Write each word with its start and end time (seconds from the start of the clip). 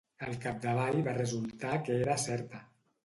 Al 0.27 0.37
capdavall 0.45 0.97
va 1.07 1.15
resultar 1.19 1.75
que 1.89 1.99
era 2.07 2.17
certa. 2.29 2.63